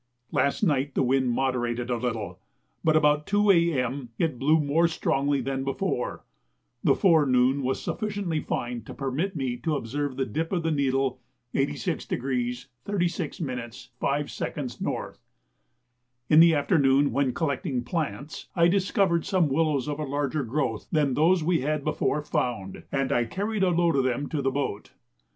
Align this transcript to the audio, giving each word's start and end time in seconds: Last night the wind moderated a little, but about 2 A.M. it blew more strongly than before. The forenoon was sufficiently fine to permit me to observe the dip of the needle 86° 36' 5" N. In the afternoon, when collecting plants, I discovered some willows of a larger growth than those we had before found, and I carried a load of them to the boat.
Last 0.31 0.63
night 0.63 0.95
the 0.95 1.03
wind 1.03 1.29
moderated 1.29 1.91
a 1.91 1.97
little, 1.97 2.39
but 2.83 2.95
about 2.95 3.27
2 3.27 3.51
A.M. 3.51 4.09
it 4.17 4.39
blew 4.39 4.59
more 4.59 4.87
strongly 4.87 5.41
than 5.41 5.63
before. 5.63 6.25
The 6.83 6.95
forenoon 6.95 7.61
was 7.61 7.83
sufficiently 7.83 8.39
fine 8.39 8.81
to 8.85 8.95
permit 8.95 9.35
me 9.35 9.57
to 9.57 9.75
observe 9.75 10.17
the 10.17 10.25
dip 10.25 10.51
of 10.51 10.63
the 10.63 10.71
needle 10.71 11.21
86° 11.53 12.65
36' 12.83 13.37
5" 13.99 14.41
N. 14.41 15.07
In 16.31 16.39
the 16.39 16.55
afternoon, 16.55 17.11
when 17.11 17.31
collecting 17.31 17.83
plants, 17.83 18.47
I 18.55 18.67
discovered 18.67 19.23
some 19.23 19.49
willows 19.49 19.87
of 19.87 19.99
a 19.99 20.03
larger 20.03 20.43
growth 20.43 20.87
than 20.91 21.13
those 21.13 21.43
we 21.43 21.61
had 21.61 21.83
before 21.83 22.23
found, 22.23 22.85
and 22.91 23.11
I 23.11 23.25
carried 23.25 23.61
a 23.61 23.69
load 23.69 23.95
of 23.95 24.05
them 24.05 24.27
to 24.29 24.41
the 24.41 24.49
boat. 24.49 24.93